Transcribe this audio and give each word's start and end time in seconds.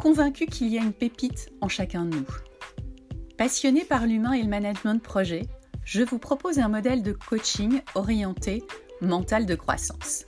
convaincu 0.00 0.46
qu'il 0.46 0.68
y 0.68 0.78
a 0.78 0.82
une 0.82 0.94
pépite 0.94 1.50
en 1.60 1.68
chacun 1.68 2.06
de 2.06 2.16
nous. 2.16 2.26
Passionné 3.36 3.84
par 3.84 4.06
l'humain 4.06 4.32
et 4.32 4.42
le 4.42 4.48
management 4.48 4.94
de 4.94 5.00
projet, 5.00 5.42
je 5.84 6.02
vous 6.02 6.18
propose 6.18 6.58
un 6.58 6.68
modèle 6.68 7.02
de 7.02 7.12
coaching 7.12 7.82
orienté 7.94 8.64
mental 9.02 9.44
de 9.44 9.54
croissance. 9.54 10.24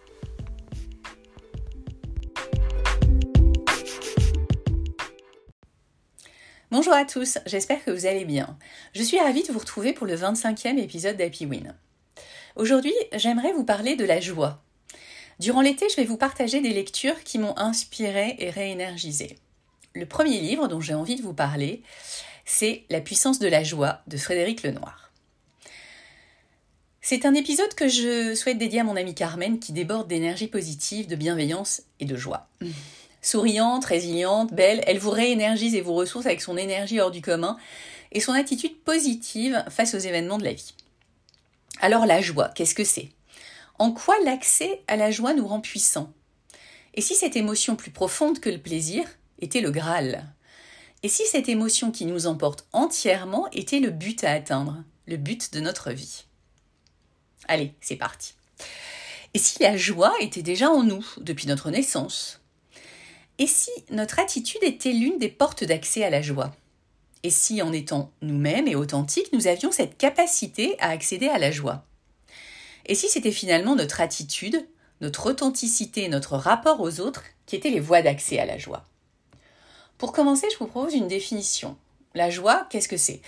Bonjour 6.70 6.92
à 6.92 7.06
tous, 7.06 7.38
j'espère 7.46 7.82
que 7.82 7.90
vous 7.90 8.04
allez 8.04 8.26
bien. 8.26 8.58
Je 8.94 9.02
suis 9.02 9.18
ravie 9.18 9.42
de 9.42 9.52
vous 9.52 9.58
retrouver 9.58 9.94
pour 9.94 10.06
le 10.06 10.16
25e 10.16 10.78
épisode 10.78 11.16
d'Happy 11.16 11.46
Win. 11.46 11.74
Aujourd'hui, 12.56 12.94
j'aimerais 13.14 13.52
vous 13.52 13.64
parler 13.64 13.96
de 13.96 14.04
la 14.04 14.20
joie. 14.20 14.62
Durant 15.38 15.62
l'été, 15.62 15.86
je 15.88 15.96
vais 15.96 16.04
vous 16.04 16.18
partager 16.18 16.60
des 16.60 16.74
lectures 16.74 17.24
qui 17.24 17.38
m'ont 17.38 17.56
inspiré 17.56 18.36
et 18.38 18.50
réénergisé. 18.50 19.38
Le 19.94 20.06
premier 20.06 20.40
livre 20.40 20.68
dont 20.68 20.80
j'ai 20.80 20.94
envie 20.94 21.16
de 21.16 21.22
vous 21.22 21.34
parler, 21.34 21.82
c'est 22.46 22.84
La 22.88 23.00
puissance 23.00 23.38
de 23.38 23.48
la 23.48 23.62
joie 23.62 24.00
de 24.06 24.16
Frédéric 24.16 24.62
Lenoir. 24.62 25.12
C'est 27.02 27.26
un 27.26 27.34
épisode 27.34 27.74
que 27.74 27.88
je 27.88 28.34
souhaite 28.34 28.58
dédier 28.58 28.80
à 28.80 28.84
mon 28.84 28.96
amie 28.96 29.14
Carmen 29.14 29.58
qui 29.58 29.72
déborde 29.72 30.08
d'énergie 30.08 30.46
positive, 30.46 31.08
de 31.08 31.16
bienveillance 31.16 31.82
et 32.00 32.06
de 32.06 32.16
joie. 32.16 32.48
Souriante, 33.20 33.84
résiliente, 33.84 34.54
belle, 34.54 34.82
elle 34.86 34.98
vous 34.98 35.10
réénergise 35.10 35.74
et 35.74 35.82
vous 35.82 35.94
ressource 35.94 36.26
avec 36.26 36.40
son 36.40 36.56
énergie 36.56 37.00
hors 37.00 37.10
du 37.10 37.20
commun 37.20 37.58
et 38.12 38.20
son 38.20 38.32
attitude 38.32 38.78
positive 38.84 39.62
face 39.68 39.94
aux 39.94 39.98
événements 39.98 40.38
de 40.38 40.44
la 40.44 40.54
vie. 40.54 40.74
Alors 41.80 42.06
la 42.06 42.22
joie, 42.22 42.48
qu'est-ce 42.54 42.74
que 42.74 42.84
c'est? 42.84 43.10
En 43.78 43.92
quoi 43.92 44.14
l'accès 44.24 44.80
à 44.86 44.96
la 44.96 45.10
joie 45.10 45.34
nous 45.34 45.46
rend 45.46 45.60
puissants? 45.60 46.12
Et 46.94 47.02
si 47.02 47.14
cette 47.14 47.36
émotion 47.36 47.76
plus 47.76 47.90
profonde 47.90 48.38
que 48.38 48.50
le 48.50 48.58
plaisir 48.58 49.04
était 49.42 49.60
le 49.60 49.70
Graal. 49.70 50.24
Et 51.02 51.08
si 51.08 51.24
cette 51.26 51.48
émotion 51.48 51.90
qui 51.90 52.06
nous 52.06 52.26
emporte 52.26 52.66
entièrement 52.72 53.48
était 53.50 53.80
le 53.80 53.90
but 53.90 54.24
à 54.24 54.30
atteindre, 54.30 54.82
le 55.06 55.16
but 55.16 55.52
de 55.52 55.60
notre 55.60 55.90
vie? 55.90 56.24
Allez, 57.48 57.74
c'est 57.80 57.96
parti. 57.96 58.34
Et 59.34 59.38
si 59.38 59.62
la 59.62 59.76
joie 59.76 60.14
était 60.20 60.42
déjà 60.42 60.70
en 60.70 60.84
nous 60.84 61.04
depuis 61.18 61.48
notre 61.48 61.70
naissance? 61.70 62.40
Et 63.38 63.46
si 63.46 63.70
notre 63.90 64.20
attitude 64.20 64.62
était 64.62 64.92
l'une 64.92 65.18
des 65.18 65.28
portes 65.28 65.64
d'accès 65.64 66.04
à 66.04 66.10
la 66.10 66.22
joie? 66.22 66.54
Et 67.24 67.30
si 67.30 67.62
en 67.62 67.72
étant 67.72 68.12
nous-mêmes 68.20 68.68
et 68.68 68.76
authentiques, 68.76 69.32
nous 69.32 69.48
avions 69.48 69.72
cette 69.72 69.96
capacité 69.96 70.76
à 70.78 70.90
accéder 70.90 71.28
à 71.28 71.38
la 71.38 71.50
joie? 71.50 71.84
Et 72.86 72.94
si 72.94 73.08
c'était 73.08 73.32
finalement 73.32 73.74
notre 73.74 74.00
attitude, 74.00 74.68
notre 75.00 75.30
authenticité, 75.30 76.08
notre 76.08 76.36
rapport 76.36 76.80
aux 76.80 77.00
autres 77.00 77.24
qui 77.46 77.56
étaient 77.56 77.70
les 77.70 77.80
voies 77.80 78.02
d'accès 78.02 78.38
à 78.38 78.46
la 78.46 78.58
joie? 78.58 78.84
Pour 80.02 80.12
commencer, 80.12 80.48
je 80.52 80.58
vous 80.58 80.66
propose 80.66 80.94
une 80.94 81.06
définition. 81.06 81.76
La 82.16 82.28
joie, 82.28 82.66
qu'est-ce 82.70 82.88
que 82.88 82.96
c'est? 82.96 83.20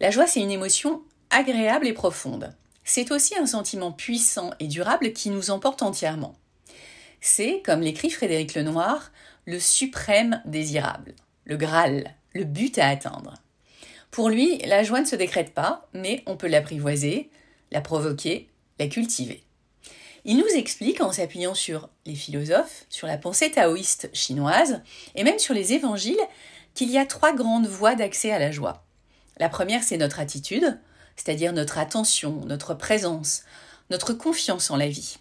La 0.00 0.10
joie, 0.10 0.26
c'est 0.26 0.40
une 0.40 0.50
émotion 0.50 1.02
agréable 1.30 1.86
et 1.86 1.92
profonde. 1.92 2.52
C'est 2.82 3.12
aussi 3.12 3.38
un 3.38 3.46
sentiment 3.46 3.92
puissant 3.92 4.50
et 4.58 4.66
durable 4.66 5.12
qui 5.12 5.30
nous 5.30 5.50
emporte 5.50 5.82
entièrement. 5.82 6.34
C'est, 7.20 7.62
comme 7.64 7.80
l'écrit 7.80 8.10
Frédéric 8.10 8.54
Lenoir, 8.54 9.12
le 9.44 9.60
suprême 9.60 10.42
désirable, 10.46 11.14
le 11.44 11.56
Graal, 11.56 12.12
le 12.34 12.42
but 12.42 12.76
à 12.78 12.88
atteindre. 12.88 13.34
Pour 14.10 14.28
lui, 14.28 14.58
la 14.66 14.82
joie 14.82 15.02
ne 15.02 15.06
se 15.06 15.14
décrète 15.14 15.54
pas, 15.54 15.86
mais 15.92 16.24
on 16.26 16.36
peut 16.36 16.48
l'apprivoiser, 16.48 17.30
la 17.70 17.82
provoquer, 17.82 18.48
la 18.80 18.88
cultiver. 18.88 19.44
Il 20.28 20.38
nous 20.38 20.56
explique, 20.56 21.00
en 21.00 21.12
s'appuyant 21.12 21.54
sur 21.54 21.88
les 22.04 22.16
philosophes, 22.16 22.84
sur 22.88 23.06
la 23.06 23.16
pensée 23.16 23.52
taoïste 23.52 24.10
chinoise, 24.12 24.82
et 25.14 25.22
même 25.22 25.38
sur 25.38 25.54
les 25.54 25.72
évangiles, 25.72 26.18
qu'il 26.74 26.90
y 26.90 26.98
a 26.98 27.06
trois 27.06 27.32
grandes 27.32 27.68
voies 27.68 27.94
d'accès 27.94 28.32
à 28.32 28.40
la 28.40 28.50
joie. 28.50 28.84
La 29.38 29.48
première, 29.48 29.84
c'est 29.84 29.96
notre 29.96 30.18
attitude, 30.18 30.80
c'est-à-dire 31.14 31.52
notre 31.52 31.78
attention, 31.78 32.44
notre 32.44 32.74
présence, 32.74 33.44
notre 33.88 34.14
confiance 34.14 34.68
en 34.72 34.76
la 34.76 34.88
vie. 34.88 35.18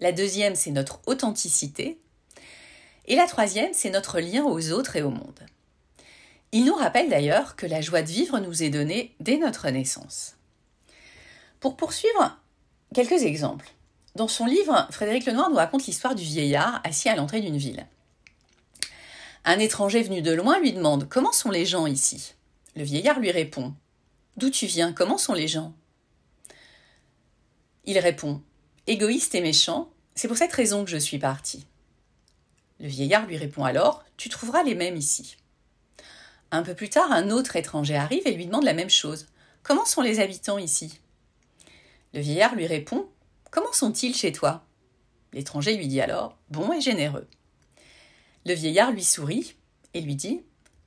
La 0.00 0.10
deuxième, 0.10 0.56
c'est 0.56 0.72
notre 0.72 1.00
authenticité. 1.06 2.00
Et 3.06 3.14
la 3.14 3.28
troisième, 3.28 3.72
c'est 3.72 3.90
notre 3.90 4.18
lien 4.18 4.42
aux 4.42 4.72
autres 4.72 4.96
et 4.96 5.02
au 5.02 5.10
monde. 5.10 5.38
Il 6.50 6.64
nous 6.64 6.74
rappelle 6.74 7.08
d'ailleurs 7.08 7.54
que 7.54 7.66
la 7.66 7.80
joie 7.80 8.02
de 8.02 8.10
vivre 8.10 8.40
nous 8.40 8.64
est 8.64 8.70
donnée 8.70 9.14
dès 9.20 9.38
notre 9.38 9.70
naissance. 9.70 10.34
Pour 11.60 11.76
poursuivre, 11.76 12.40
quelques 12.92 13.22
exemples. 13.22 13.72
Dans 14.14 14.28
son 14.28 14.44
livre, 14.44 14.86
Frédéric 14.90 15.24
Lenoir 15.24 15.48
nous 15.48 15.56
raconte 15.56 15.86
l'histoire 15.86 16.14
du 16.14 16.22
vieillard 16.22 16.80
assis 16.84 17.08
à 17.08 17.16
l'entrée 17.16 17.40
d'une 17.40 17.56
ville. 17.56 17.86
Un 19.44 19.58
étranger 19.58 20.02
venu 20.02 20.20
de 20.20 20.32
loin 20.32 20.60
lui 20.60 20.72
demande 20.72 21.08
Comment 21.08 21.32
sont 21.32 21.50
les 21.50 21.64
gens 21.64 21.86
ici? 21.86 22.34
Le 22.76 22.84
vieillard 22.84 23.20
lui 23.20 23.30
répond 23.30 23.74
D'où 24.36 24.50
tu 24.50 24.66
viens? 24.66 24.92
Comment 24.92 25.18
sont 25.18 25.32
les 25.32 25.48
gens? 25.48 25.72
Il 27.84 27.98
répond 27.98 28.42
Égoïste 28.86 29.34
et 29.34 29.40
méchant, 29.40 29.90
c'est 30.14 30.28
pour 30.28 30.36
cette 30.36 30.52
raison 30.52 30.84
que 30.84 30.90
je 30.90 30.98
suis 30.98 31.18
parti. 31.18 31.66
Le 32.80 32.88
vieillard 32.88 33.26
lui 33.26 33.36
répond 33.38 33.64
alors 33.64 34.04
Tu 34.18 34.28
trouveras 34.28 34.62
les 34.62 34.74
mêmes 34.74 34.96
ici. 34.96 35.36
Un 36.50 36.62
peu 36.62 36.74
plus 36.74 36.90
tard, 36.90 37.10
un 37.10 37.30
autre 37.30 37.56
étranger 37.56 37.96
arrive 37.96 38.26
et 38.26 38.34
lui 38.34 38.46
demande 38.46 38.64
la 38.64 38.74
même 38.74 38.90
chose 38.90 39.26
Comment 39.62 39.86
sont 39.86 40.02
les 40.02 40.20
habitants 40.20 40.58
ici? 40.58 41.00
Le 42.12 42.20
vieillard 42.20 42.54
lui 42.54 42.66
répond 42.66 43.08
Comment 43.52 43.72
sont-ils 43.74 44.14
chez 44.14 44.32
toi? 44.32 44.64
L'étranger 45.34 45.76
lui 45.76 45.86
dit 45.86 46.00
alors 46.00 46.38
Bon 46.48 46.72
et 46.72 46.80
généreux. 46.80 47.28
Le 48.46 48.54
vieillard 48.54 48.92
lui 48.92 49.04
sourit 49.04 49.56
et 49.92 50.00
lui 50.00 50.16
dit 50.16 50.40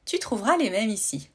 Tu 0.03 0.17
trouveras 0.17 0.57
les 0.57 0.71
mêmes 0.71 0.89
ici. 0.89 1.29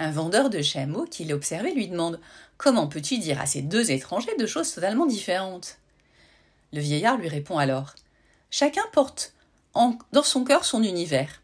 Un 0.00 0.10
vendeur 0.10 0.50
de 0.50 0.60
chameaux 0.60 1.04
qui 1.04 1.24
l'observait 1.24 1.72
lui 1.72 1.86
demande 1.86 2.20
Comment 2.58 2.88
peux-tu 2.88 3.18
dire 3.18 3.40
à 3.40 3.46
ces 3.46 3.62
deux 3.62 3.92
étrangers 3.92 4.34
deux 4.36 4.48
choses 4.48 4.74
totalement 4.74 5.06
différentes? 5.06 5.78
Le 6.72 6.80
vieillard 6.80 7.16
lui 7.16 7.28
répond 7.28 7.58
alors 7.58 7.94
Chacun 8.50 8.82
porte 8.92 9.34
dans 10.10 10.24
son 10.24 10.42
cœur 10.42 10.64
son 10.64 10.82
univers. 10.82 11.42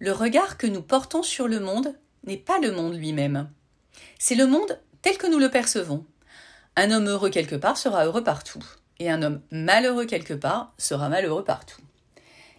Le 0.00 0.10
regard 0.10 0.58
que 0.58 0.66
nous 0.66 0.82
portons 0.82 1.22
sur 1.22 1.46
le 1.46 1.60
monde 1.60 1.96
n'est 2.24 2.36
pas 2.36 2.58
le 2.58 2.72
monde 2.72 2.96
lui-même. 2.96 3.48
C'est 4.18 4.34
le 4.34 4.48
monde 4.48 4.80
tel 5.00 5.16
que 5.16 5.28
nous 5.28 5.38
le 5.38 5.48
percevons. 5.48 6.04
Un 6.76 6.90
homme 6.90 7.08
heureux 7.08 7.30
quelque 7.30 7.56
part 7.56 7.78
sera 7.78 8.04
heureux 8.04 8.22
partout. 8.22 8.62
Et 8.98 9.10
un 9.10 9.22
homme 9.22 9.40
malheureux 9.50 10.04
quelque 10.04 10.34
part 10.34 10.74
sera 10.78 11.08
malheureux 11.08 11.44
partout. 11.44 11.80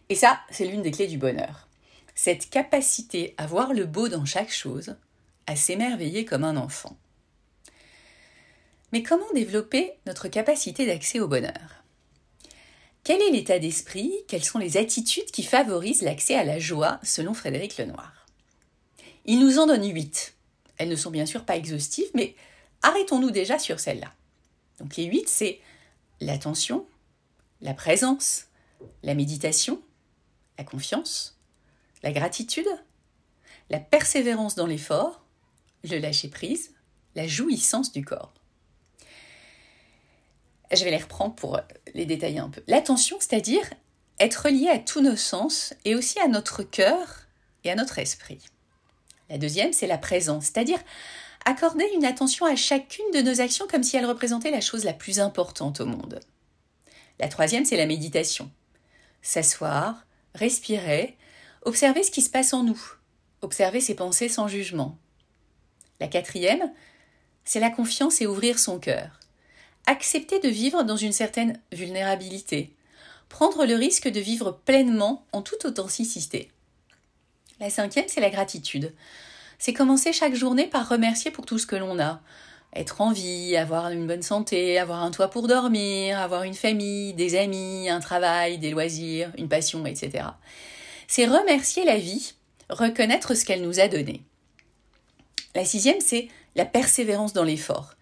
Et 0.10 0.16
ça, 0.16 0.40
c'est 0.50 0.66
l'une 0.66 0.82
des 0.82 0.92
clés 0.92 1.08
du 1.08 1.18
bonheur. 1.18 1.68
Cette 2.16 2.50
capacité 2.50 3.36
à 3.38 3.46
voir 3.46 3.74
le 3.74 3.86
beau 3.86 4.08
dans 4.08 4.26
chaque 4.26 4.52
chose, 4.52 4.96
à 5.46 5.56
s'émerveiller 5.56 6.26
comme 6.26 6.44
un 6.44 6.58
enfant. 6.58 6.98
Mais 8.92 9.04
comment 9.04 9.32
développer 9.34 9.94
notre 10.08 10.28
capacité 10.28 10.86
d'accès 10.88 11.20
au 11.20 11.28
bonheur? 11.28 11.84
Quel 13.04 13.22
est 13.22 13.32
l'état 13.32 13.60
d'esprit? 13.60 14.14
Quelles 14.28 14.44
sont 14.44 14.60
les 14.60 14.78
attitudes 14.78 15.32
qui 15.32 15.44
favorisent 15.44 16.02
l'accès 16.02 16.36
à 16.36 16.44
la 16.44 16.58
joie 16.58 17.00
selon 17.04 17.34
Frédéric 17.34 17.78
Lenoir? 17.78 18.26
Il 19.26 19.40
nous 19.40 19.60
en 19.60 19.68
donne 19.68 19.88
huit. 19.88 20.34
Elles 20.78 20.90
ne 20.90 20.96
sont 20.96 21.12
bien 21.12 21.26
sûr 21.26 21.44
pas 21.44 21.56
exhaustives, 21.56 22.10
mais 22.14 22.36
Arrêtons-nous 22.82 23.32
déjà 23.32 23.60
sur 23.60 23.80
celle-là. 23.80 24.14
Donc 24.80 24.96
les 24.96 25.06
huit, 25.06 25.28
c'est 25.28 25.60
l'attention, 26.20 26.86
la 27.62 27.74
présence, 27.74 28.46
la 29.04 29.16
méditation, 29.16 29.82
la 30.58 30.64
confiance, 30.64 31.40
la 32.04 32.12
gratitude, 32.12 32.68
la 33.70 33.80
persévérance 33.80 34.56
dans 34.56 34.68
l'effort, 34.68 35.24
le 35.84 35.98
lâcher-prise, 35.98 36.74
la 37.16 37.28
jouissance 37.28 37.92
du 37.92 38.04
corps. 38.04 38.34
Je 40.72 40.84
vais 40.84 40.92
les 40.92 40.98
reprendre 40.98 41.36
pour 41.36 41.60
les 41.94 42.06
détailler 42.06 42.40
un 42.40 42.50
peu. 42.50 42.62
L'attention, 42.68 43.18
c'est-à-dire 43.20 43.64
être 44.20 44.50
lié 44.50 44.70
à 44.70 44.80
tous 44.80 45.02
nos 45.02 45.16
sens 45.16 45.74
et 45.86 45.96
aussi 45.96 46.20
à 46.20 46.28
notre 46.28 46.64
cœur 46.64 47.28
et 47.64 47.72
à 47.72 47.76
notre 47.76 48.00
esprit. 48.00 48.40
La 49.30 49.38
deuxième, 49.38 49.74
c'est 49.74 49.88
la 49.88 49.98
présence, 49.98 50.46
c'est-à-dire 50.46 50.80
accorder 51.46 51.90
une 51.96 52.06
attention 52.06 52.46
à 52.46 52.56
chacune 52.56 53.10
de 53.14 53.22
nos 53.22 53.42
actions 53.42 53.68
comme 53.68 53.84
si 53.84 53.98
elles 53.98 54.06
représentaient 54.06 54.52
la 54.52 54.62
chose 54.62 54.84
la 54.84 54.94
plus 54.94 55.20
importante 55.20 55.82
au 55.82 55.86
monde. 55.86 56.20
La 57.20 57.28
troisième, 57.28 57.66
c'est 57.66 57.78
la 57.78 57.86
méditation. 57.86 58.52
S'asseoir, 59.22 60.06
respirer, 60.36 61.18
Observer 61.68 62.02
ce 62.02 62.12
qui 62.12 62.22
se 62.22 62.30
passe 62.30 62.54
en 62.54 62.64
nous. 62.64 62.82
Observer 63.42 63.82
ses 63.82 63.94
pensées 63.94 64.30
sans 64.30 64.48
jugement. 64.48 64.98
La 66.00 66.08
quatrième, 66.08 66.72
c'est 67.44 67.60
la 67.60 67.70
confiance 67.70 68.22
et 68.22 68.26
ouvrir 68.26 68.58
son 68.58 68.80
cœur. 68.80 69.20
Accepter 69.86 70.40
de 70.40 70.48
vivre 70.48 70.84
dans 70.84 70.96
une 70.96 71.12
certaine 71.12 71.60
vulnérabilité. 71.74 72.74
Prendre 73.28 73.66
le 73.66 73.76
risque 73.76 74.08
de 74.08 74.22
vivre 74.22 74.62
pleinement 74.64 75.26
en 75.34 75.42
toute 75.42 75.66
authenticité. 75.66 76.52
La 77.60 77.70
cinquième, 77.70 78.08
c'est 78.08 78.22
la 78.22 78.30
gratitude. 78.30 78.94
C'est 79.58 79.74
commencer 79.74 80.14
chaque 80.14 80.36
journée 80.36 80.68
par 80.68 80.88
remercier 80.88 81.32
pour 81.32 81.46
tout 81.46 81.58
ce 81.58 81.66
que 81.66 81.76
l'on 81.76 82.00
a. 82.00 82.22
Être 82.76 83.02
en 83.02 83.12
vie, 83.12 83.56
avoir 83.56 83.90
une 83.90 84.06
bonne 84.06 84.22
santé, 84.22 84.78
avoir 84.78 85.02
un 85.02 85.10
toit 85.10 85.30
pour 85.30 85.48
dormir, 85.48 86.20
avoir 86.20 86.44
une 86.44 86.54
famille, 86.54 87.14
des 87.14 87.36
amis, 87.36 87.90
un 87.90 88.00
travail, 88.00 88.60
des 88.60 88.70
loisirs, 88.70 89.32
une 89.38 89.50
passion, 89.50 89.86
etc. 89.86 90.26
C'est 91.08 91.26
remercier 91.26 91.86
la 91.86 91.98
vie, 91.98 92.34
reconnaître 92.70 93.34
ce 93.34 93.46
qu'elle 93.46 93.64
nous 93.64 93.80
a 93.80 93.88
donné. 93.88 94.24
La 95.56 95.66
sixième, 95.66 96.02
c'est 96.02 96.28
la 96.56 96.66
persévérance 96.66 97.34
dans 97.34 97.44
l'effort. 97.44 97.96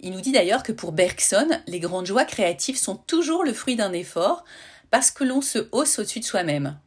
Il 0.00 0.12
nous 0.12 0.20
dit 0.20 0.32
d'ailleurs 0.32 0.62
que 0.62 0.72
pour 0.72 0.92
Bergson, 0.92 1.48
les 1.66 1.78
grandes 1.78 2.06
joies 2.06 2.24
créatives 2.24 2.78
sont 2.78 2.96
toujours 2.96 3.44
le 3.44 3.52
fruit 3.52 3.76
d'un 3.76 3.92
effort 3.92 4.44
parce 4.90 5.10
que 5.10 5.24
l'on 5.24 5.42
se 5.42 5.68
hausse 5.72 5.98
au-dessus 5.98 6.20
de 6.20 6.24
soi-même. 6.24 6.78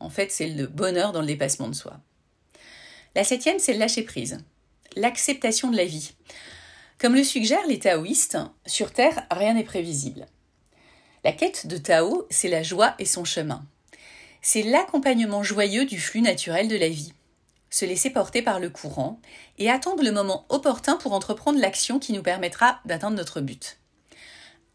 En 0.00 0.08
fait, 0.08 0.30
c'est 0.30 0.46
le 0.46 0.66
bonheur 0.66 1.12
dans 1.12 1.20
le 1.20 1.26
dépassement 1.26 1.68
de 1.68 1.74
soi. 1.74 1.98
La 3.14 3.24
septième, 3.24 3.58
c'est 3.58 3.72
le 3.72 3.78
lâcher-prise, 3.78 4.38
l'acceptation 4.96 5.70
de 5.70 5.76
la 5.76 5.84
vie. 5.84 6.12
Comme 6.98 7.14
le 7.14 7.24
suggèrent 7.24 7.66
les 7.66 7.78
taoïstes, 7.78 8.38
sur 8.66 8.92
Terre, 8.92 9.26
rien 9.30 9.54
n'est 9.54 9.64
prévisible. 9.64 10.26
La 11.24 11.32
quête 11.32 11.66
de 11.66 11.76
Tao, 11.76 12.26
c'est 12.30 12.48
la 12.48 12.62
joie 12.62 12.94
et 12.98 13.06
son 13.06 13.24
chemin. 13.24 13.64
C'est 14.42 14.62
l'accompagnement 14.62 15.42
joyeux 15.42 15.86
du 15.86 15.98
flux 15.98 16.20
naturel 16.20 16.68
de 16.68 16.76
la 16.76 16.88
vie 16.88 17.12
se 17.74 17.84
laisser 17.84 18.10
porter 18.10 18.40
par 18.40 18.60
le 18.60 18.70
courant 18.70 19.20
et 19.58 19.68
attendre 19.68 20.04
le 20.04 20.12
moment 20.12 20.46
opportun 20.48 20.96
pour 20.96 21.12
entreprendre 21.12 21.58
l'action 21.58 21.98
qui 21.98 22.12
nous 22.12 22.22
permettra 22.22 22.80
d'atteindre 22.84 23.16
notre 23.16 23.40
but. 23.40 23.78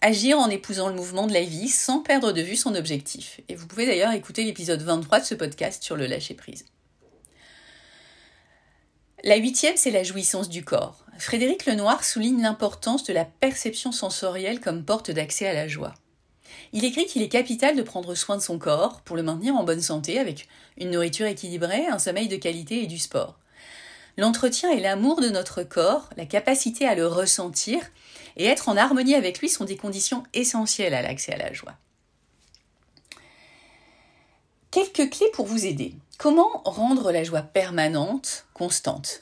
Agir 0.01 0.37
en 0.37 0.49
épousant 0.49 0.89
le 0.89 0.95
mouvement 0.95 1.25
de 1.25 1.33
la 1.33 1.43
vie 1.43 1.69
sans 1.69 1.99
perdre 1.99 2.33
de 2.33 2.41
vue 2.41 2.57
son 2.57 2.75
objectif. 2.75 3.39
Et 3.47 3.55
vous 3.55 3.67
pouvez 3.67 3.85
d'ailleurs 3.85 4.11
écouter 4.11 4.43
l'épisode 4.43 4.81
23 4.81 5.21
de 5.21 5.25
ce 5.25 5.35
podcast 5.35 5.81
sur 5.81 5.95
le 5.95 6.07
lâcher-prise. 6.07 6.65
La 9.25 9.35
huitième, 9.35 9.75
c'est 9.75 9.91
la 9.91 10.03
jouissance 10.03 10.47
du 10.47 10.63
corps. 10.63 11.03
Frédéric 11.17 11.65
Lenoir 11.65 12.05
souligne 12.05 12.41
l'importance 12.41 13.03
de 13.03 13.11
la 13.11 13.25
perception 13.25 13.91
sensorielle 13.91 14.61
comme 14.61 14.85
porte 14.85 15.11
d'accès 15.11 15.45
à 15.45 15.53
la 15.53 15.67
joie. 15.67 15.93
Il 16.71 16.85
écrit 16.85 17.05
qu'il 17.05 17.21
est 17.21 17.27
capital 17.27 17.75
de 17.75 17.81
prendre 17.81 18.15
soin 18.15 18.37
de 18.37 18.41
son 18.41 18.57
corps 18.57 19.01
pour 19.01 19.17
le 19.17 19.23
maintenir 19.23 19.55
en 19.55 19.65
bonne 19.65 19.81
santé 19.81 20.19
avec 20.19 20.47
une 20.77 20.91
nourriture 20.91 21.25
équilibrée, 21.25 21.85
un 21.87 21.99
sommeil 21.99 22.29
de 22.29 22.37
qualité 22.37 22.81
et 22.81 22.87
du 22.87 22.97
sport. 22.97 23.37
L'entretien 24.17 24.71
et 24.71 24.79
l'amour 24.79 25.19
de 25.19 25.27
notre 25.27 25.63
corps, 25.63 26.09
la 26.15 26.25
capacité 26.25 26.87
à 26.87 26.95
le 26.95 27.05
ressentir 27.05 27.81
et 28.37 28.45
être 28.45 28.69
en 28.69 28.77
harmonie 28.77 29.15
avec 29.15 29.39
lui 29.39 29.49
sont 29.49 29.65
des 29.65 29.77
conditions 29.77 30.23
essentielles 30.33 30.93
à 30.93 31.01
l'accès 31.01 31.33
à 31.33 31.37
la 31.37 31.51
joie. 31.51 31.75
Quelques 34.71 35.09
clés 35.09 35.31
pour 35.33 35.47
vous 35.47 35.65
aider. 35.65 35.95
Comment 36.19 36.61
rendre 36.63 37.11
la 37.11 37.23
joie 37.23 37.41
permanente, 37.41 38.45
constante? 38.53 39.21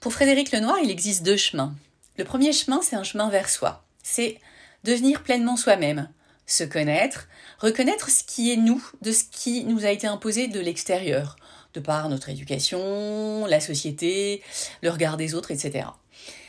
Pour 0.00 0.14
Frédéric 0.14 0.52
Lenoir, 0.52 0.78
il 0.82 0.90
existe 0.90 1.22
deux 1.22 1.36
chemins. 1.36 1.74
Le 2.16 2.24
premier 2.24 2.54
chemin, 2.54 2.80
c'est 2.80 2.96
un 2.96 3.02
chemin 3.02 3.28
vers 3.28 3.50
soi. 3.50 3.84
C'est 4.02 4.38
devenir 4.84 5.22
pleinement 5.22 5.58
soi-même, 5.58 6.08
se 6.46 6.64
connaître, 6.64 7.28
reconnaître 7.58 8.08
ce 8.08 8.24
qui 8.24 8.52
est 8.52 8.56
nous 8.56 8.82
de 9.02 9.12
ce 9.12 9.24
qui 9.30 9.64
nous 9.64 9.84
a 9.84 9.90
été 9.90 10.06
imposé 10.06 10.48
de 10.48 10.60
l'extérieur, 10.60 11.36
de 11.74 11.80
par 11.80 12.08
notre 12.08 12.30
éducation, 12.30 13.44
la 13.44 13.60
société, 13.60 14.42
le 14.82 14.88
regard 14.88 15.18
des 15.18 15.34
autres, 15.34 15.50
etc. 15.50 15.88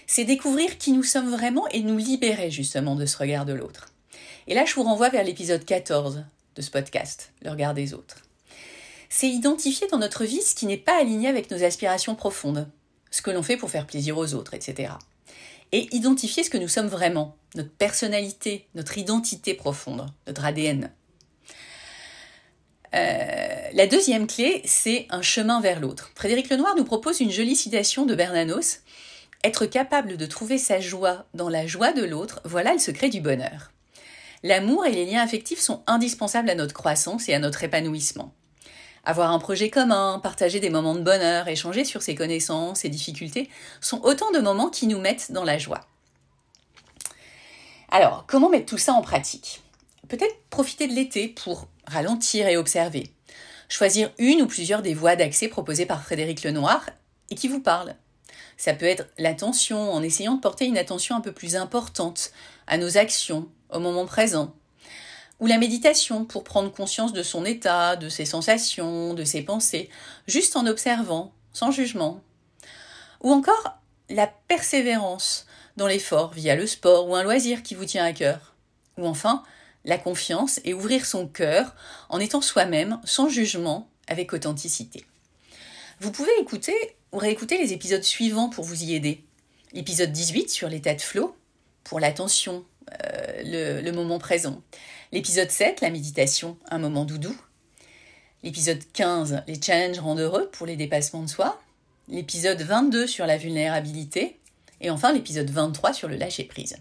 C'est 0.07 0.23
découvrir 0.23 0.77
qui 0.77 0.93
nous 0.93 1.03
sommes 1.03 1.31
vraiment 1.31 1.67
et 1.67 1.81
nous 1.81 1.97
libérer 1.97 2.49
justement 2.49 2.95
de 2.95 3.05
ce 3.05 3.17
regard 3.17 3.45
de 3.45 3.53
l'autre. 3.53 3.89
Et 4.47 4.53
là, 4.53 4.63
je 4.63 4.73
vous 4.73 4.83
renvoie 4.83 5.09
vers 5.09 5.25
l'épisode 5.25 5.65
14 5.65 6.23
de 6.55 6.61
ce 6.61 6.71
podcast, 6.71 7.33
le 7.43 7.51
regard 7.51 7.73
des 7.73 7.93
autres. 7.93 8.17
C'est 9.09 9.29
identifier 9.29 9.87
dans 9.87 9.97
notre 9.97 10.25
vie 10.25 10.41
ce 10.41 10.55
qui 10.55 10.65
n'est 10.65 10.77
pas 10.77 10.99
aligné 10.99 11.27
avec 11.27 11.51
nos 11.51 11.63
aspirations 11.63 12.15
profondes, 12.15 12.69
ce 13.09 13.21
que 13.21 13.31
l'on 13.31 13.43
fait 13.43 13.57
pour 13.57 13.69
faire 13.69 13.87
plaisir 13.87 14.17
aux 14.17 14.33
autres, 14.33 14.53
etc 14.53 14.93
et 15.71 15.87
identifier 15.95 16.43
ce 16.43 16.49
que 16.49 16.57
nous 16.57 16.67
sommes 16.67 16.87
vraiment, 16.87 17.35
notre 17.55 17.71
personnalité, 17.71 18.67
notre 18.75 18.97
identité 18.97 19.53
profonde, 19.53 20.07
notre 20.27 20.45
ADN. 20.45 20.91
Euh, 22.93 23.69
la 23.73 23.87
deuxième 23.87 24.27
clé, 24.27 24.61
c'est 24.65 25.07
un 25.09 25.21
chemin 25.21 25.61
vers 25.61 25.79
l'autre. 25.79 26.11
Frédéric 26.15 26.49
Lenoir 26.49 26.75
nous 26.75 26.83
propose 26.83 27.21
une 27.21 27.31
jolie 27.31 27.55
citation 27.55 28.05
de 28.05 28.15
Bernanos. 28.15 28.79
Être 29.43 29.65
capable 29.65 30.17
de 30.17 30.25
trouver 30.25 30.57
sa 30.57 30.79
joie 30.81 31.25
dans 31.33 31.49
la 31.49 31.65
joie 31.65 31.93
de 31.93 32.03
l'autre, 32.03 32.41
voilà 32.43 32.73
le 32.73 32.79
secret 32.79 33.09
du 33.09 33.21
bonheur. 33.21 33.70
L'amour 34.43 34.85
et 34.85 34.91
les 34.91 35.05
liens 35.05 35.21
affectifs 35.21 35.59
sont 35.59 35.83
indispensables 35.87 36.49
à 36.49 36.55
notre 36.55 36.73
croissance 36.73 37.29
et 37.29 37.33
à 37.33 37.39
notre 37.39 37.63
épanouissement. 37.63 38.33
Avoir 39.03 39.31
un 39.31 39.39
projet 39.39 39.69
commun, 39.69 40.19
partager 40.21 40.59
des 40.59 40.69
moments 40.69 40.95
de 40.95 41.01
bonheur, 41.01 41.47
échanger 41.47 41.85
sur 41.85 42.01
ses 42.01 42.15
connaissances 42.15 42.85
et 42.85 42.89
difficultés 42.89 43.49
sont 43.81 44.01
autant 44.03 44.31
de 44.31 44.39
moments 44.39 44.69
qui 44.69 44.87
nous 44.87 44.99
mettent 44.99 45.31
dans 45.31 45.43
la 45.43 45.57
joie. 45.57 45.81
Alors, 47.89 48.25
comment 48.27 48.49
mettre 48.49 48.67
tout 48.67 48.77
ça 48.77 48.93
en 48.93 49.01
pratique? 49.01 49.61
Peut-être 50.07 50.35
profiter 50.49 50.87
de 50.87 50.93
l'été 50.93 51.27
pour 51.27 51.67
ralentir 51.85 52.47
et 52.47 52.57
observer. 52.57 53.11
Choisir 53.69 54.11
une 54.17 54.41
ou 54.41 54.47
plusieurs 54.47 54.81
des 54.81 54.93
voies 54.93 55.15
d'accès 55.15 55.47
proposées 55.47 55.85
par 55.85 56.03
Frédéric 56.03 56.43
Lenoir 56.43 56.89
et 57.29 57.35
qui 57.35 57.47
vous 57.47 57.61
parlent. 57.61 57.95
Ça 58.57 58.73
peut 58.73 58.85
être 58.85 59.07
l'attention 59.17 59.91
en 59.91 60.03
essayant 60.03 60.35
de 60.35 60.41
porter 60.41 60.65
une 60.65 60.77
attention 60.77 61.15
un 61.15 61.21
peu 61.21 61.31
plus 61.31 61.55
importante 61.55 62.31
à 62.67 62.77
nos 62.77 62.97
actions, 62.97 63.49
au 63.69 63.79
moment 63.79 64.05
présent, 64.05 64.53
ou 65.39 65.47
la 65.47 65.57
méditation 65.57 66.23
pour 66.23 66.43
prendre 66.43 66.71
conscience 66.71 67.13
de 67.13 67.23
son 67.23 67.45
état, 67.45 67.95
de 67.95 68.09
ses 68.09 68.25
sensations, 68.25 69.15
de 69.15 69.23
ses 69.23 69.41
pensées, 69.41 69.89
juste 70.27 70.55
en 70.55 70.67
observant, 70.67 71.33
sans 71.51 71.71
jugement. 71.71 72.21
Ou 73.21 73.31
encore 73.31 73.79
la 74.09 74.27
persévérance 74.27 75.47
dans 75.77 75.87
l'effort 75.87 76.33
via 76.33 76.55
le 76.55 76.67
sport 76.67 77.07
ou 77.07 77.15
un 77.15 77.23
loisir 77.23 77.63
qui 77.63 77.73
vous 77.73 77.85
tient 77.85 78.05
à 78.05 78.13
cœur. 78.13 78.53
Ou 78.97 79.07
enfin 79.07 79.43
la 79.83 79.97
confiance 79.97 80.59
et 80.63 80.75
ouvrir 80.75 81.07
son 81.07 81.27
cœur 81.27 81.75
en 82.09 82.19
étant 82.19 82.41
soi-même, 82.41 82.99
sans 83.03 83.29
jugement, 83.29 83.89
avec 84.07 84.33
authenticité. 84.33 85.05
Vous 85.99 86.11
pouvez 86.11 86.31
écouter 86.39 86.75
ou 87.11 87.17
réécouter 87.17 87.57
les 87.57 87.73
épisodes 87.73 88.03
suivants 88.03 88.49
pour 88.49 88.65
vous 88.65 88.83
y 88.83 88.95
aider. 88.95 89.23
L'épisode 89.73 90.11
18 90.11 90.49
sur 90.49 90.69
l'état 90.69 90.93
de 90.93 91.01
flow, 91.01 91.35
pour 91.83 91.99
l'attention, 91.99 92.65
euh, 93.05 93.81
le 93.81 93.91
moment 93.91 94.19
présent. 94.19 94.61
L'épisode 95.11 95.51
7, 95.51 95.81
la 95.81 95.89
méditation, 95.89 96.57
un 96.69 96.79
moment 96.79 97.03
doudou. 97.03 97.35
L'épisode 98.43 98.81
15, 98.93 99.43
les 99.45 99.61
challenges 99.61 99.99
rendent 99.99 100.21
heureux 100.21 100.49
pour 100.53 100.65
les 100.65 100.77
dépassements 100.77 101.21
de 101.21 101.29
soi. 101.29 101.61
L'épisode 102.07 102.61
22 102.61 103.07
sur 103.07 103.25
la 103.25 103.37
vulnérabilité. 103.37 104.39
Et 104.79 104.89
enfin 104.89 105.11
l'épisode 105.11 105.49
23 105.49 105.93
sur 105.93 106.07
le 106.07 106.15
lâcher-prise. 106.15 106.77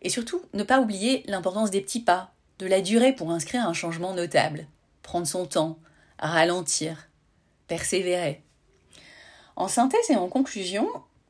Et 0.00 0.10
surtout, 0.10 0.42
ne 0.52 0.62
pas 0.62 0.80
oublier 0.80 1.24
l'importance 1.26 1.72
des 1.72 1.80
petits 1.80 2.00
pas, 2.00 2.32
de 2.60 2.66
la 2.66 2.80
durée 2.80 3.12
pour 3.12 3.32
inscrire 3.32 3.68
un 3.68 3.72
changement 3.72 4.14
notable. 4.14 4.68
Prendre 5.02 5.26
son 5.26 5.44
temps, 5.44 5.78
ralentir, 6.20 7.08
persévérer. 7.66 8.43
En 9.56 9.68
synthèse 9.68 10.10
et 10.10 10.16
en 10.16 10.28
conclusion, 10.28 10.88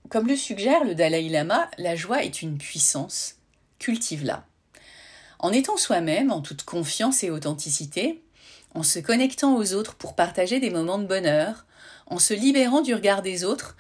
comme 0.09 0.29
le 0.29 0.37
suggère 0.37 0.85
le 0.85 0.95
Dalai 0.95 1.29
Lama, 1.29 1.71
la 1.79 1.97
joie 1.97 2.25
est 2.25 2.43
une 2.43 2.59
puissance. 2.59 3.37
Cultive-la 3.79 4.45
en 5.45 5.53
étant 5.53 5.77
soi-même, 5.77 6.33
en 6.33 6.41
toute 6.41 6.63
confiance 6.63 7.23
et 7.23 7.31
authenticité, 7.31 8.23
en 8.75 8.83
se 8.83 8.99
connectant 8.99 9.57
aux 9.57 9.75
autres 9.75 9.95
pour 9.95 10.15
partager 10.15 10.59
des 10.59 10.71
moments 10.71 10.99
de 10.99 11.07
bonheur, 11.07 11.67
en 12.07 12.19
se 12.19 12.33
libérant 12.33 12.81
du 12.81 12.95
regard 12.95 13.21
des 13.21 13.45
autres 13.45 13.77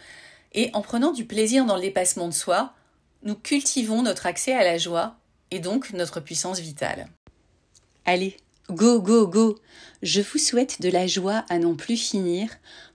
et 0.52 0.68
en 0.74 0.82
prenant 0.82 1.10
du 1.10 1.24
plaisir 1.24 1.64
dans 1.64 1.78
le 1.78 2.28
de 2.28 2.34
soi, 2.34 2.74
nous 3.22 3.34
cultivons 3.34 4.02
notre 4.02 4.26
accès 4.26 4.52
à 4.52 4.62
la 4.62 4.76
joie 4.76 5.16
et 5.50 5.58
donc 5.58 5.94
notre 5.94 6.20
puissance 6.20 6.60
vitale. 6.60 7.08
Allez, 8.04 8.36
go, 8.70 9.00
go, 9.00 9.26
go 9.26 9.56
Je 10.02 10.20
vous 10.20 10.38
souhaite 10.38 10.80
de 10.80 10.88
la 10.88 11.06
joie 11.06 11.44
à 11.48 11.58
n'en 11.58 11.74
plus 11.74 11.96
finir 11.96 12.48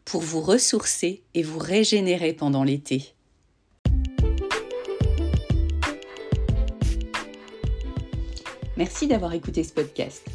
pour 0.05 0.21
vous 0.21 0.41
ressourcer 0.41 1.23
et 1.33 1.43
vous 1.43 1.59
régénérer 1.59 2.33
pendant 2.33 2.63
l'été. 2.63 3.13
Merci 8.77 9.07
d'avoir 9.07 9.33
écouté 9.33 9.63
ce 9.63 9.73
podcast. 9.73 10.25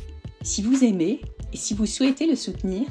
Si 0.42 0.62
vous 0.62 0.84
aimez 0.84 1.22
et 1.52 1.56
si 1.56 1.72
vous 1.72 1.86
souhaitez 1.86 2.26
le 2.26 2.36
soutenir, 2.36 2.86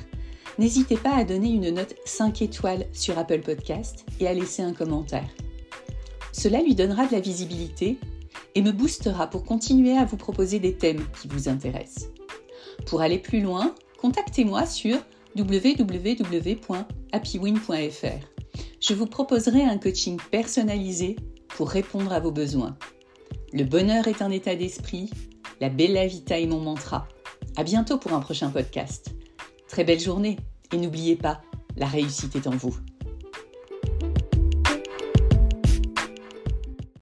n'hésitez 0.57 0.97
pas 0.97 1.15
à 1.15 1.23
donner 1.23 1.51
une 1.51 1.69
note 1.69 1.95
5 2.05 2.41
étoiles 2.41 2.87
sur 2.91 3.17
Apple 3.19 3.41
Podcast 3.41 4.03
et 4.19 4.27
à 4.27 4.33
laisser 4.33 4.63
un 4.63 4.73
commentaire. 4.73 5.29
Cela 6.31 6.61
lui 6.61 6.73
donnera 6.73 7.05
de 7.05 7.11
la 7.11 7.19
visibilité 7.19 7.99
et 8.55 8.61
me 8.63 8.71
boostera 8.71 9.29
pour 9.29 9.45
continuer 9.45 9.95
à 9.95 10.05
vous 10.05 10.17
proposer 10.17 10.59
des 10.59 10.73
thèmes 10.73 11.05
qui 11.21 11.27
vous 11.27 11.47
intéressent. 11.47 12.09
Pour 12.85 13.01
aller 13.01 13.19
plus 13.19 13.41
loin, 13.41 13.75
contactez-moi 13.99 14.65
sur 14.65 14.97
www.happywin.fr. 15.35 18.27
Je 18.79 18.93
vous 18.93 19.07
proposerai 19.07 19.63
un 19.63 19.77
coaching 19.77 20.19
personnalisé 20.31 21.15
pour 21.55 21.69
répondre 21.69 22.11
à 22.11 22.19
vos 22.19 22.31
besoins. 22.31 22.77
Le 23.51 23.63
bonheur 23.63 24.07
est 24.07 24.21
un 24.21 24.31
état 24.31 24.55
d'esprit, 24.55 25.09
la 25.61 25.69
bella 25.69 26.07
vita 26.07 26.39
est 26.39 26.47
mon 26.47 26.59
mantra. 26.59 27.07
À 27.55 27.63
bientôt 27.63 27.97
pour 27.97 28.13
un 28.13 28.19
prochain 28.19 28.49
podcast. 28.49 29.13
Très 29.67 29.83
belle 29.83 29.99
journée 29.99 30.37
et 30.71 30.77
n'oubliez 30.77 31.15
pas, 31.15 31.41
la 31.77 31.87
réussite 31.87 32.35
est 32.35 32.47
en 32.47 32.57
vous. 32.57 32.75